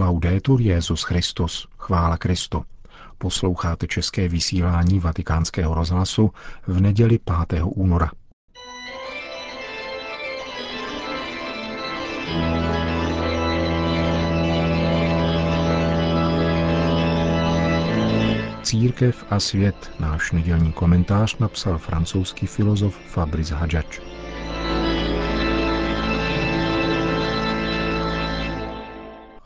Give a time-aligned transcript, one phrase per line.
[0.00, 2.64] Laudetur Jezus Christus, chvála Kristu.
[3.18, 6.30] Posloucháte české vysílání Vatikánského rozhlasu
[6.66, 7.62] v neděli 5.
[7.64, 8.10] února.
[18.62, 24.09] Církev a svět, náš nedělní komentář napsal francouzský filozof Fabrice Hadžač.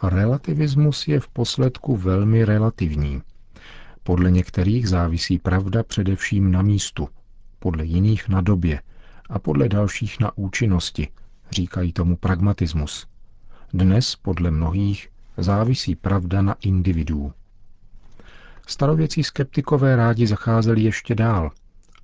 [0.08, 3.22] Relativismus je v posledku velmi relativní.
[4.02, 7.08] Podle některých závisí pravda především na místu,
[7.58, 8.82] podle jiných na době
[9.30, 11.08] a podle dalších na účinnosti,
[11.50, 13.06] říkají tomu pragmatismus.
[13.72, 17.32] Dnes podle mnohých závisí pravda na individu.
[18.66, 21.50] Starověcí skeptikové rádi zacházeli ještě dál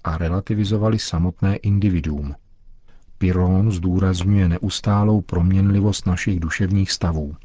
[0.04, 2.34] a relativizovali samotné individuum.
[3.18, 7.34] Pyrrhon zdůrazňuje neustálou proměnlivost našich duševních stavů–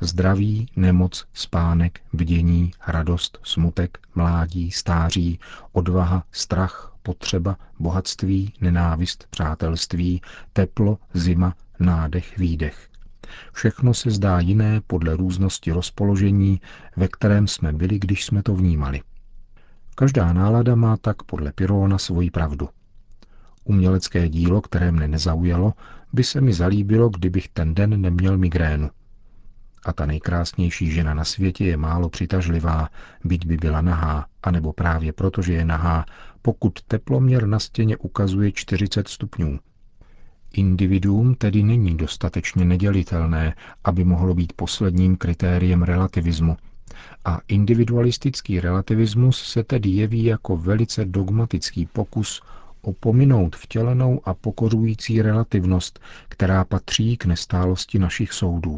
[0.00, 5.38] Zdraví, nemoc, spánek, bdění, radost, smutek, mládí, stáří,
[5.72, 10.20] odvaha, strach, potřeba, bohatství, nenávist, přátelství,
[10.52, 12.88] teplo, zima, nádech, výdech.
[13.52, 16.60] Všechno se zdá jiné podle různosti rozpoložení,
[16.96, 19.02] ve kterém jsme byli, když jsme to vnímali.
[19.94, 22.68] Každá nálada má tak podle Pyrona svoji pravdu.
[23.64, 25.72] Umělecké dílo, které mne nezaujalo,
[26.12, 28.90] by se mi zalíbilo, kdybych ten den neměl migrénu
[29.86, 32.88] a ta nejkrásnější žena na světě je málo přitažlivá,
[33.24, 36.04] byť by byla nahá, anebo právě proto, že je nahá,
[36.42, 39.58] pokud teploměr na stěně ukazuje 40 stupňů.
[40.52, 46.56] Individuum tedy není dostatečně nedělitelné, aby mohlo být posledním kritériem relativismu.
[47.24, 52.42] A individualistický relativismus se tedy jeví jako velice dogmatický pokus
[52.82, 58.76] opominout vtělenou a pokorující relativnost, která patří k nestálosti našich soudů.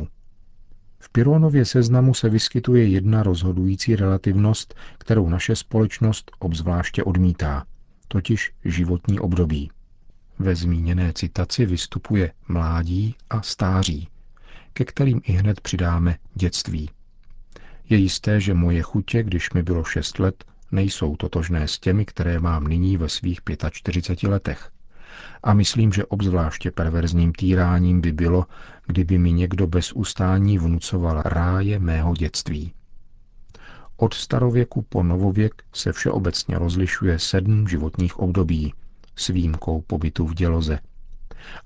[1.01, 7.65] V Pironově seznamu se vyskytuje jedna rozhodující relativnost, kterou naše společnost obzvláště odmítá,
[8.09, 9.71] totiž životní období.
[10.39, 14.09] Ve zmíněné citaci vystupuje mládí a stáří,
[14.73, 16.91] ke kterým i hned přidáme dětství.
[17.89, 22.41] Je jisté, že moje chutě, když mi bylo šest let, nejsou totožné s těmi, které
[22.41, 24.71] mám nyní ve svých 45 letech.
[25.43, 28.47] A myslím, že obzvláště perverzním týráním by bylo,
[28.87, 32.73] kdyby mi někdo bez ustání vnucoval ráje mého dětství.
[33.97, 38.75] Od starověku po novověk se všeobecně rozlišuje sedm životních období
[39.17, 40.79] s výjimkou pobytu v děloze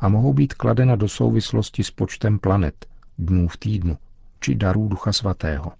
[0.01, 2.87] a mohou být kladena do souvislosti s počtem planet,
[3.19, 3.99] dnů v týdnu
[4.41, 5.73] či darů Ducha Svatého.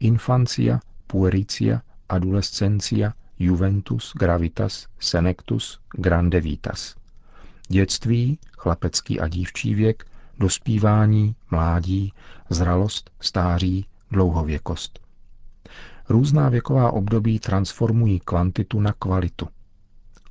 [0.00, 6.96] Infancia, puericia, adolescencia, juventus, gravitas, senectus, grande vitas.
[7.68, 10.06] Dětství, chlapecký a dívčí věk,
[10.38, 12.12] dospívání, mládí,
[12.50, 15.00] zralost, stáří, dlouhověkost.
[16.08, 19.48] Různá věková období transformují kvantitu na kvalitu.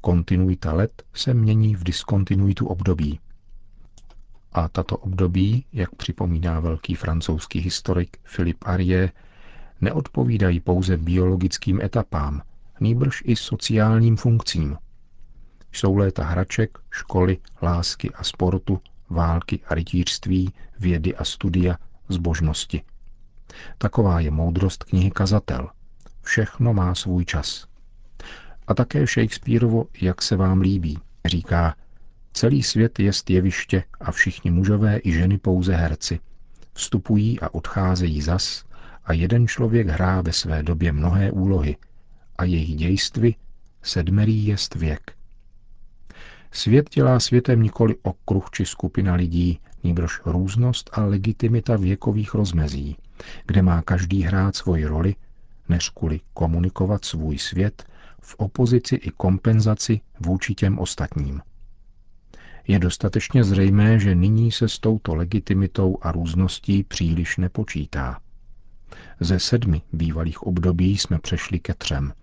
[0.02, 3.20] Kontinuita let se mění v diskontinuitu období.
[4.52, 9.12] A tato období, jak připomíná velký francouzský historik Philip Arie,
[9.82, 12.42] neodpovídají pouze biologickým etapám,
[12.82, 14.78] nýbrž i sociálním funkcím.
[15.72, 21.78] Jsou léta hraček, školy, lásky a sportu, války a rytířství, vědy a studia,
[22.10, 22.82] zbožnosti.
[23.78, 25.70] Taková je moudrost knihy Kazatel.
[26.22, 27.68] Všechno má svůj čas.
[28.68, 31.76] A také Shakespeareovo Jak se vám líbí, říká,
[32.34, 36.20] celý svět je jeviště a všichni mužové i ženy pouze herci.
[36.74, 38.66] Vstupují a odcházejí zas
[39.06, 41.78] a jeden člověk hrá ve své době mnohé úlohy
[42.40, 43.36] a jejich dějstvy
[43.84, 45.12] sedmerý jest věk.
[46.52, 52.98] Svět dělá světem nikoli okruh či skupina lidí, nýbrž různost a legitimita věkových rozmezí,
[53.46, 55.16] kde má každý hrát svoji roli,
[55.70, 57.84] než kvůli komunikovat svůj svět
[58.22, 61.42] v opozici i kompenzaci vůči těm ostatním.
[62.68, 68.20] Je dostatečně zřejmé, že nyní se s touto legitimitou a růzností příliš nepočítá.
[69.20, 72.14] Ze sedmi bývalých období jsme přešli ke třem,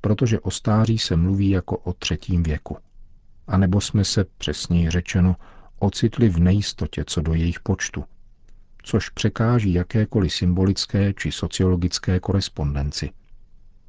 [0.00, 2.76] protože o stáří se mluví jako o třetím věku
[3.48, 5.36] anebo jsme se, přesněji řečeno,
[5.78, 8.04] ocitli v nejistotě co do jejich počtu,
[8.82, 13.10] což překáží jakékoliv symbolické či sociologické korespondenci.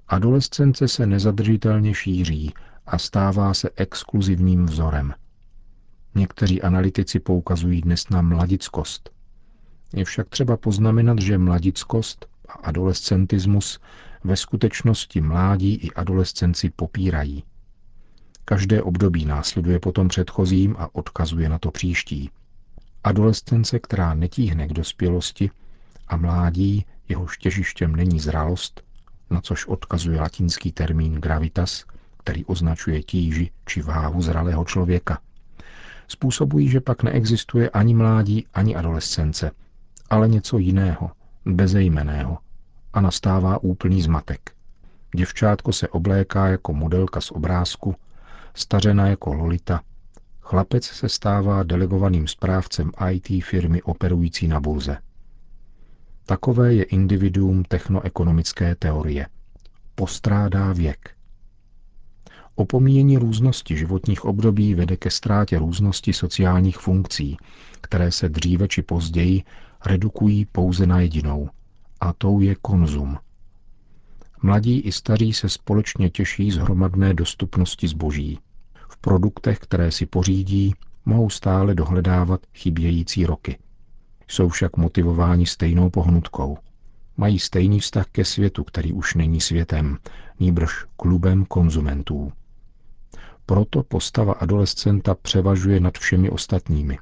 [0.07, 2.53] Adolescence se nezadržitelně šíří
[2.85, 5.13] a stává se exkluzivním vzorem.
[6.15, 9.09] Někteří analytici poukazují dnes na mladickost.
[9.94, 13.79] Je však třeba poznamenat, že mladickost a adolescentismus
[14.24, 17.44] ve skutečnosti mládí i adolescenci popírají.
[18.45, 22.30] Každé období následuje potom předchozím a odkazuje na to příští.
[23.04, 25.51] Adolescence, která netíhne k dospělosti
[26.07, 28.81] a mládí, jehož těžištěm není zralost,
[29.30, 31.86] na což odkazuje latinský termín gravitas,
[32.18, 35.19] který označuje tíži či váhu zralého člověka,
[36.07, 39.51] způsobují, že pak neexistuje ani mládí, ani adolescence,
[40.10, 41.12] ale něco jiného,
[41.45, 42.38] bezejmeného,
[42.94, 44.51] a nastává úplný zmatek.
[45.15, 47.95] Děvčátko se obléká jako modelka z obrázku,
[48.53, 49.81] stařena jako Lolita,
[50.41, 54.97] chlapec se stává delegovaným správcem IT firmy operující na burze.
[56.25, 59.27] Takové je individuum technoekonomické teorie.
[59.95, 61.09] Postrádá věk.
[62.56, 67.38] Opomíjení různosti životních období vede ke ztrátě různosti sociálních funkcí,
[67.81, 69.44] které se dříve či později
[69.85, 71.50] redukují pouze na jedinou,
[72.01, 73.18] a tou je konzum.
[74.42, 78.40] Mladí i staří se společně těší z hromadné dostupnosti zboží.
[78.90, 80.74] V produktech, které si pořídí,
[81.06, 83.57] mohou stále dohledávat chybějící roky.
[84.28, 86.57] Jsou však motivováni stejnou pohnutkou.
[87.18, 89.98] Mají stejný vztah ke světu, který už není světem,
[90.40, 92.31] nýbrž klubem konzumentů.
[93.45, 96.98] Proto postava adolescenta převažuje nad všemi ostatními.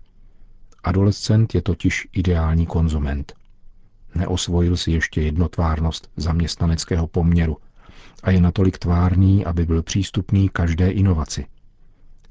[0.83, 3.33] Adolescent je totiž ideální konzument.
[4.17, 7.57] Neosvojil si ještě jednotvárnost zaměstnaneckého poměru
[8.23, 11.45] a je natolik tvárný, aby byl přístupný každé inovaci.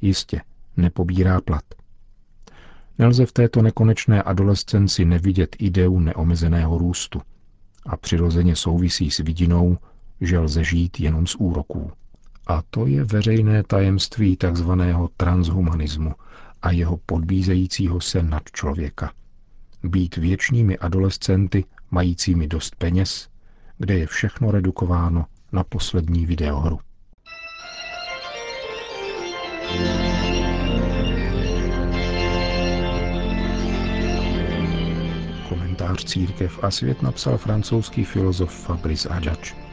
[0.00, 0.40] Jistě,
[0.76, 1.64] nepobírá plat.
[2.98, 7.22] Nelze v této nekonečné adolescenci nevidět ideu neomezeného růstu
[7.86, 9.78] a přirozeně souvisí s vidinou,
[10.20, 11.92] že lze žít jenom z úroků.
[12.46, 14.70] A to je veřejné tajemství tzv.
[15.16, 16.14] transhumanismu
[16.62, 19.12] a jeho podbízejícího se nad člověka.
[19.82, 21.64] Být věčnými adolescenty,
[21.96, 23.28] majícími dost peněz,
[23.78, 26.80] kde je všechno redukováno na poslední videohru.
[35.48, 39.65] Komentář Církev a svět napsal francouzský filozof Fabrice Adjac.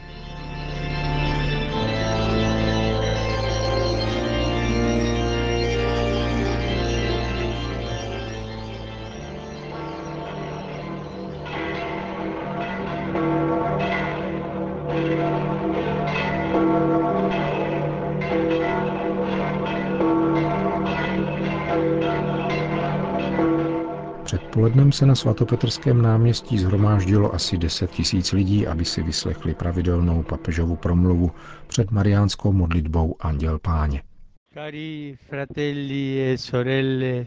[24.34, 30.76] Předpolednem se na svatopetrském náměstí zhromáždilo asi 10 tisíc lidí, aby si vyslechli pravidelnou papežovu
[30.76, 31.30] promluvu
[31.66, 34.02] před mariánskou modlitbou Anděl Páně.
[34.54, 37.26] Cari fratelli e sorelle,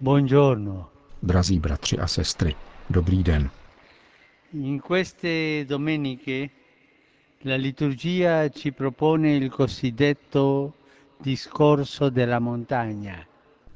[0.00, 0.88] buongiorno.
[1.22, 2.54] Drazí bratři a sestry,
[2.90, 3.50] dobrý den.
[4.52, 6.48] In queste domeniche
[7.44, 10.72] la liturgia ci propone il cosiddetto
[11.24, 13.16] discorso della montagna–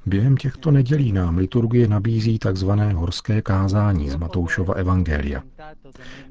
[0.06, 2.70] Během těchto nedělí nám liturgie nabízí tzv.
[2.70, 5.42] horské kázání z Matoušova Evangelia.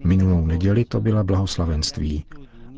[0.04, 2.26] Minulou neděli to byla blahoslavenství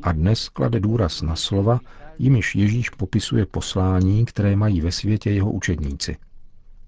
[0.03, 1.79] a dnes klade důraz na slova,
[2.19, 6.17] jimiž Ježíš popisuje poslání, které mají ve světě jeho učedníci.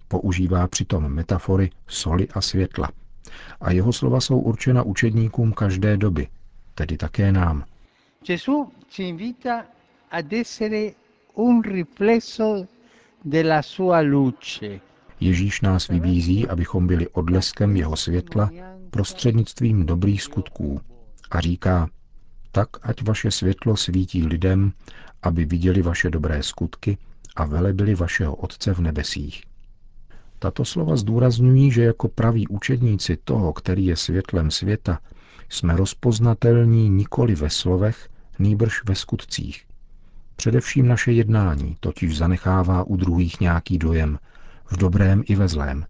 [0.07, 2.89] Používá přitom metafory soli a světla.
[3.61, 6.27] A jeho slova jsou určena učedníkům každé doby,
[6.75, 7.63] tedy také nám.
[8.27, 9.65] Gesù ci invita
[10.11, 10.91] ad essere
[11.35, 12.74] un riflesso.
[15.19, 18.49] Ježíš nás vybízí, abychom byli odleskem jeho světla
[18.89, 20.81] prostřednictvím dobrých skutků
[21.31, 21.89] a říká,
[22.51, 24.71] tak ať vaše světlo svítí lidem,
[25.21, 26.97] aby viděli vaše dobré skutky
[27.35, 29.43] a velebili vašeho Otce v nebesích.
[30.39, 34.99] Tato slova zdůrazňují, že jako praví učedníci toho, který je světlem světa,
[35.49, 39.65] jsme rozpoznatelní nikoli ve slovech, nýbrž ve skutcích.
[40.35, 44.19] Především naše jednání totiž zanechává u druhých nějaký dojem,
[44.65, 45.85] v dobrém i ve zlém.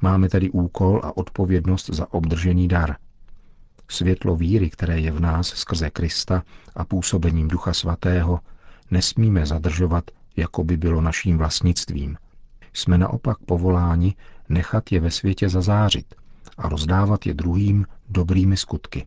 [0.00, 2.96] Máme tedy úkol a odpovědnost za obdržený dar.
[3.88, 6.42] Světlo víry, které je v nás skrze Krista
[6.76, 8.40] a působením Ducha Svatého,
[8.90, 10.04] nesmíme zadržovat,
[10.36, 12.16] jako by bylo naším vlastnictvím.
[12.72, 14.14] Jsme naopak povoláni
[14.48, 16.14] nechat je ve světě zazářit
[16.58, 19.06] a rozdávat je druhým dobrými skutky.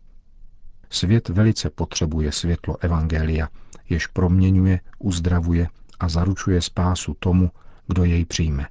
[0.89, 3.49] Svět velice potřebuje světlo Evangelia,
[3.89, 5.67] jež proměňuje, uzdravuje
[5.99, 7.51] a zaručuje spásu tomu,
[7.87, 8.67] kdo jej přijme.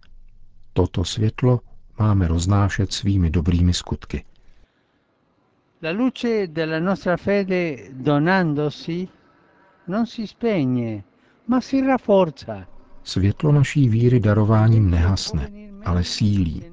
[0.72, 1.60] Toto světlo
[1.98, 4.24] máme roznášet svými dobrými skutky.
[5.82, 9.08] La luce della nostra fede donandosi
[9.86, 11.04] non si spegne,
[11.46, 12.66] ma si rafforza.
[13.02, 15.50] Světlo naší víry darováním nehasne,
[15.84, 16.64] ale sílí.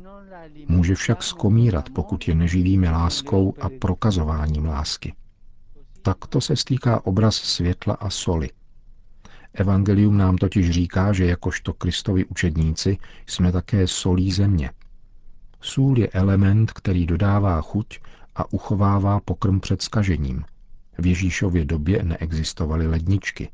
[0.67, 5.13] Může však skomírat, pokud je neživíme láskou a prokazováním lásky.
[6.01, 8.49] Takto se stýká obraz světla a soli.
[9.53, 14.71] Evangelium nám totiž říká, že jakožto Kristovi učedníci jsme také solí země.
[15.61, 17.99] Sůl je element, který dodává chuť
[18.35, 20.43] a uchovává pokrm před skažením.
[20.97, 23.51] V Ježíšově době neexistovaly ledničky.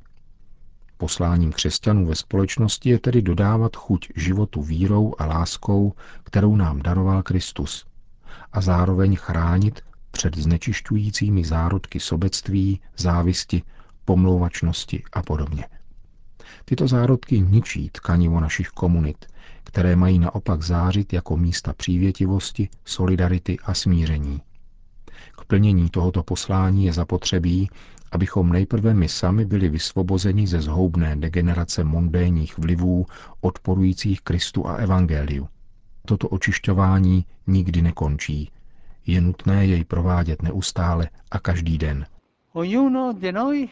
[0.98, 7.24] Posláním křesťanů ve společnosti je tedy dodávat chuť životu vírou a láskou, kterou nám daroval
[7.24, 7.86] Kristus,
[8.54, 13.64] a zároveň chránit před znečišťujícími zárodky sobectví, závisti,
[14.06, 15.66] pomlouvačnosti a podobně.
[16.66, 19.26] Tyto zárodky ničí tkanivo našich komunit,
[19.64, 24.42] které mají naopak zářit jako místa přívětivosti, solidarity a smíření.
[25.32, 27.70] K plnění tohoto poslání je zapotřebí,
[28.12, 33.06] abychom nejprve my sami byli vysvobozeni ze zhoubné degenerace mondénních vlivů
[33.42, 35.48] odporujících Kristu a Evangeliu.
[36.06, 38.52] Toto očišťování nikdy nekončí.
[39.08, 42.06] Je nutné jej provádět neustále a každý den.
[42.54, 43.70] Ognuno di noi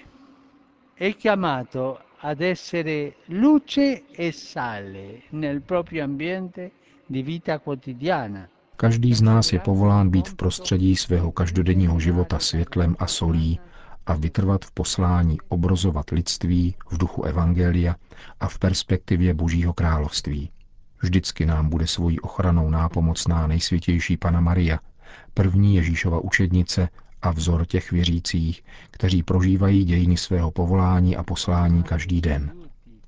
[1.00, 6.72] è chiamato ad essere luce e sale nel proprio ambiente
[7.10, 8.48] di vita quotidiana.
[8.78, 13.60] Každý z nás je povolán být v prostředí svého každodenního života světlem a solí
[14.06, 17.96] a vytrvat v poslání obrozovat lidství v duchu Evangelia
[18.40, 20.50] a v perspektivě Božího království.
[21.02, 24.80] Vždycky nám bude svojí ochranou nápomocná nejsvětější Pana Maria,
[25.34, 26.90] první Ježíšova učednice
[27.22, 32.52] a vzor těch věřících, kteří prožívají dějiny svého povolání a poslání každý den.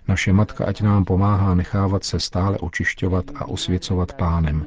[0.08, 4.66] Naše matka ať nám pomáhá nechávat se stále očišťovat a osvěcovat pánem,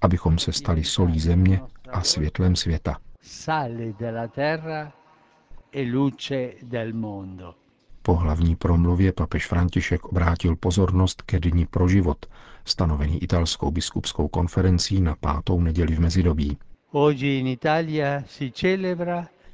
[0.00, 1.60] abychom se stali solí země
[1.92, 2.96] a světlem světa.
[8.02, 12.26] Po hlavní promluvě papež František obrátil pozornost ke dni pro život,
[12.64, 16.58] stanovený italskou biskupskou konferencí na pátou neděli v mezidobí.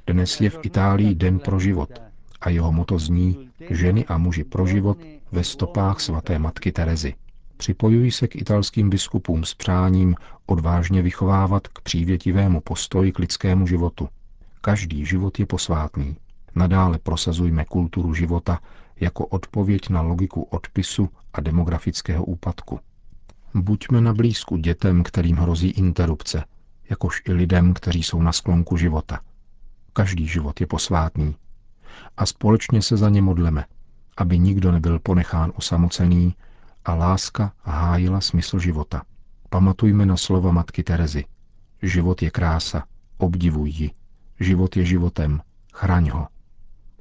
[0.07, 1.89] Dnes je v Itálii Den pro život
[2.41, 4.97] a jeho moto zní Ženy a muži pro život
[5.31, 7.13] ve stopách svaté matky Terezy.
[7.57, 10.15] Připojují se k italským biskupům s přáním
[10.45, 14.09] odvážně vychovávat k přívětivému postoji k lidskému životu.
[14.61, 16.15] Každý život je posvátný.
[16.55, 18.59] Nadále prosazujme kulturu života
[18.99, 22.79] jako odpověď na logiku odpisu a demografického úpadku.
[23.53, 26.43] Buďme na blízku dětem, kterým hrozí interrupce,
[26.89, 29.19] jakož i lidem, kteří jsou na sklonku života.
[29.93, 31.35] Každý život je posvátný.
[32.17, 33.65] A společně se za ně modleme,
[34.17, 36.35] aby nikdo nebyl ponechán osamocený
[36.85, 39.01] a láska hájila smysl života.
[39.49, 41.25] Pamatujme na slova matky Terezy.
[41.81, 42.83] Život je krása,
[43.17, 43.91] obdivuj ji.
[44.39, 45.41] Život je životem,
[45.73, 46.27] chraň ho.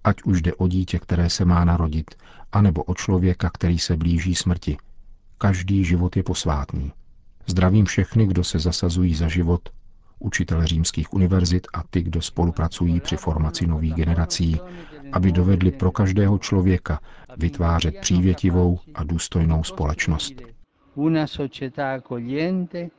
[0.04, 2.14] Ať už jde o dítě, které se má narodit,
[2.52, 4.76] anebo o člověka, který se blíží smrti.
[5.38, 6.92] Každý život je posvátný.
[7.46, 9.68] Zdravím všechny, kdo se zasazují za život,
[10.18, 14.60] učitele římských univerzit a ty, kdo spolupracují při formaci nových generací,
[15.12, 17.00] aby dovedli pro každého člověka
[17.36, 20.32] vytvářet přívětivou a důstojnou společnost.
[20.94, 22.90] Una società accogliente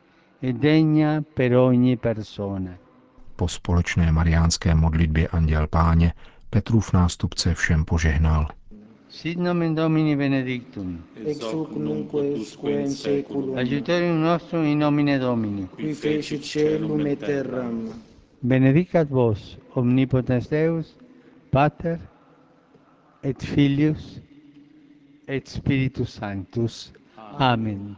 [0.42, 2.72] e degna per ogni persona.
[3.36, 6.14] Po společné mariánské modlitbě Anděl Páně
[6.50, 8.48] Petrův nástupce všem požehnal.
[9.16, 11.02] Sit nomen Domini benedictum.
[11.24, 13.56] Ex hoc nunc usque in seculum.
[13.56, 15.70] Aiuterium nostrum in nomine Domini.
[15.74, 17.94] Qui fecit celum et terram.
[18.42, 20.98] Benedicat vos, omnipotens Deus,
[21.50, 22.00] Pater,
[23.24, 24.20] et Filius,
[25.28, 26.92] et Spiritus Sanctus.
[27.40, 27.96] Amen.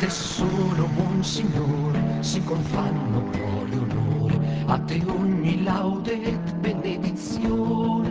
[0.00, 8.10] Te solo, buon Signore, si confanno prole onore, a te ogni laude et benedizione,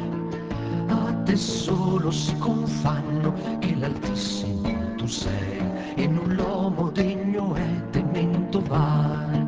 [0.87, 5.63] a te solo si confanno che l'Altissimo tu sei,
[5.95, 9.47] e non l'uomo degno è temento vai.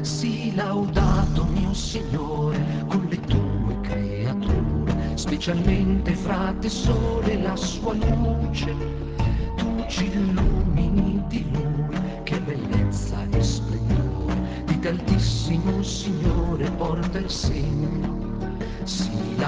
[0.00, 8.74] Sii laudato mio Signore con le tue creature, specialmente fra te sole la sua luce,
[9.56, 10.55] tu ci illumini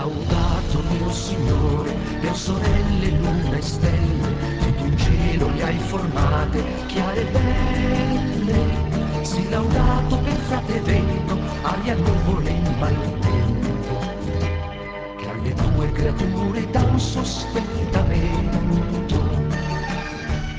[0.09, 7.21] laudato mio Signore, per sorelle, luna e stelle, tutto in cielo le hai formate, chiare
[7.21, 9.25] e belle.
[9.25, 13.99] Sii laudato per frate vento, aria, nuvole in maltempo,
[15.19, 18.67] che alle tue creature dà un sostentamento.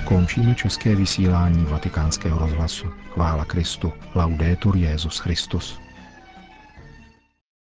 [0.06, 2.88] Končíme české vysílání vatikánského rozhlasu.
[3.14, 3.94] Chvála Kristu.
[4.16, 5.89] Laudetur Jezus Christus.